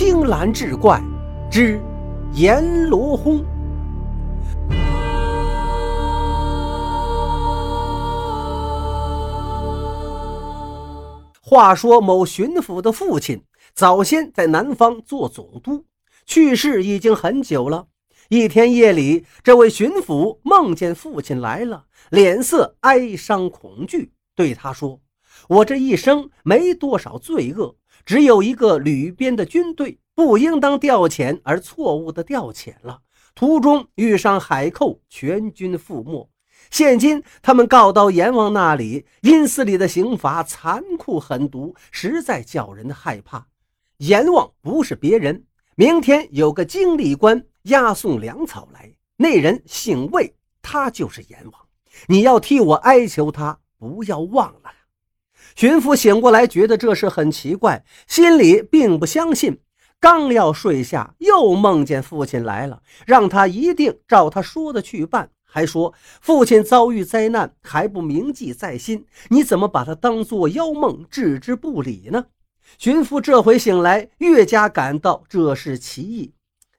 [0.00, 1.02] 青蓝志怪
[1.50, 1.80] 之
[2.34, 3.44] 阎罗轰。
[11.42, 13.42] 话说某巡抚的父亲
[13.74, 15.84] 早先在南方做总督，
[16.24, 17.88] 去世已经很久了。
[18.28, 25.00] 一天夜里，这位巡抚梦见父亲来了，脸色哀伤恐惧，对他说
[25.46, 33.00] ：“我这一生没多少罪恶，只有一个旅边的军队不应当调遣而错误的调遣了，
[33.34, 36.28] 途中遇上海寇，全军覆没。
[36.70, 43.46] 现今他们告到阎王那里，阴司里的刑罚残酷狠毒，实在叫人害怕。
[43.98, 45.44] 阎王不是别人，
[45.76, 51.60] 明天有个经历官。”押送粮草来，那人姓魏，他就是阎王。
[52.06, 54.70] 你要替我哀求他，不要忘了。
[55.56, 59.58] 巡抚醒过来，觉得这事很奇怪，心里并不相信。
[60.00, 72.26] 刚要睡下，又梦见父亲来了，让他一定照他说的去办，还说父亲遭遇灾难还不铭记在心，你怎么把他当作妖梦置之不理呢？
[72.78, 76.32] 巡抚这回醒来，越加感到这是奇异。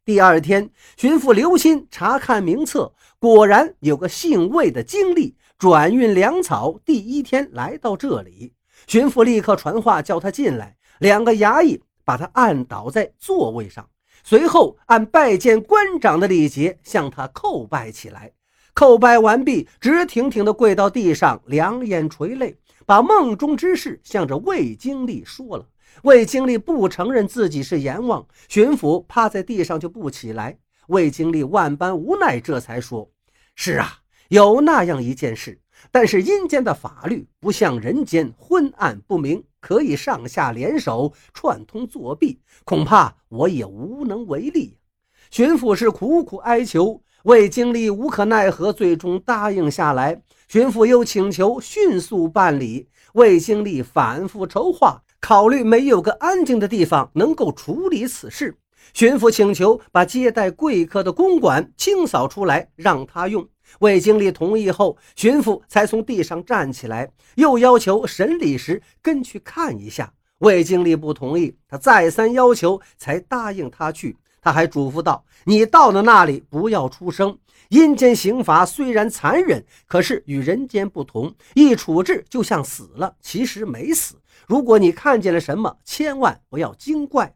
[0.05, 8.53] 第二天，巡抚留心查看名册，果然有个姓魏的经历转运粮草，第一天来到这里。
[8.87, 13.87] 巡抚立刻传话叫他进来，两个衙役把他按倒在座位上，
[14.23, 18.31] 随后按拜见官长的礼节向他叩拜起来。
[18.75, 25.67] 叩拜完毕，直挺挺地跪到地上，两眼垂泪，把梦中之事向着魏经历说了。
[26.03, 30.57] 魏经历不承认自己是阎王，巡抚趴在地上就不起来。
[30.87, 33.11] 魏经历万般无奈，这才说
[33.55, 35.59] ：“是啊，有那样一件事，
[35.91, 44.77] 但是阴间的法律不像人间昏暗不明，可以上下联手串通作弊，恐怕我也无能为力。”
[45.31, 50.21] 巡抚是苦苦哀求，魏经历无可奈何，最终答应下来。
[50.47, 55.03] 巡抚又请求迅速办理，魏经历反复筹划。
[55.21, 58.57] 考虑没有个安静的地方能够处理此事，
[58.93, 63.47] 巡抚请求把接待贵客的公馆清扫出来让他用。
[63.79, 70.13] 魏经理同意后，巡抚才从地上站起来，又要求审理时跟去看一下。
[70.39, 74.17] 魏经理不同意，他再三要求才答应他去。
[74.41, 77.37] 他还嘱咐道：“你到了那里不要出声。
[77.67, 84.15] 阴间刑罚虽然残忍，可是与人间不同，一处置就像死了，其实没死。”
[84.47, 87.35] 如果你看见了什么，千万不要惊怪。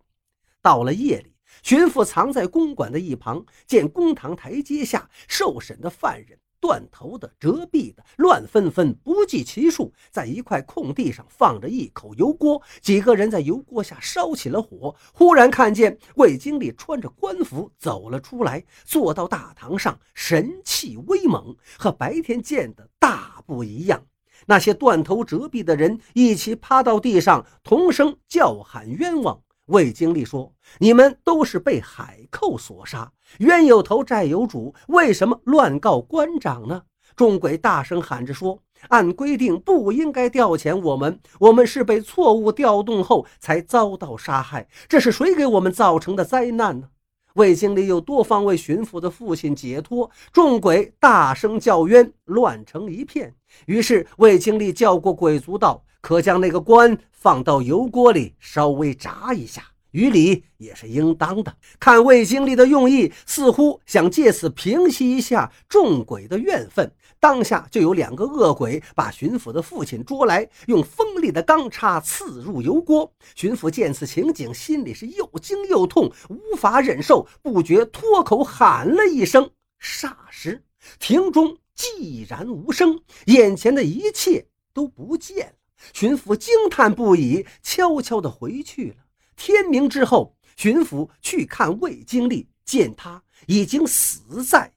[0.62, 1.33] 到了夜里，
[1.64, 9.94] 巡抚藏在公馆的一旁，见公堂台阶下受审的犯人断头的、折臂的，乱纷纷，不计其数。
[10.12, 14.94] 在一块空地上放着一口油锅，几个人在油锅下烧起了火。
[15.14, 24.06] 忽然看见魏经理穿着官服走了出来，坐到大堂上，神气威猛，和白天见的大不一样。
[24.48, 29.42] 那些断头折臂的人一起趴到地上，同声叫喊冤枉。
[29.68, 36.84] 魏经历说：“你们都是被海寇所杀，冤有头债有主，为什么乱告官长呢？”
[37.16, 38.60] 众鬼大声喊着说
[38.90, 46.90] ：“按规定不应该调遣我们，我们是被错误调动后才遭到杀害，这是谁给我们造成的灾难呢？”
[47.34, 53.34] 魏经理又多方为巡抚的父亲解脱，众鬼大声叫冤，乱成一片。
[53.66, 66.92] 于是魏经理叫过鬼族道：“可将那个官放到油锅里稍微炸一下，于理也是应当的。”看魏经理的用意，似乎想借此平息一下众鬼的怨愤。
[67.20, 73.12] 当下就有两个恶鬼把巡抚的父亲捉来，用锋里的钢叉刺入油锅。
[73.34, 79.50] 巡抚见此情景，心里是又惊又痛，无法忍受，不觉脱口喊了一声。
[79.82, 80.64] 霎时，
[81.00, 85.54] 庭中寂然无声，眼前的一切都不见了。
[85.94, 88.98] 巡抚惊叹不已，悄悄地回去了。
[89.36, 94.74] 天明之后，巡抚去看魏经历，见他已经死在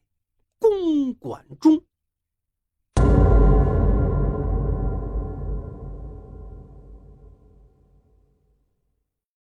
[0.59, 1.83] 公馆中。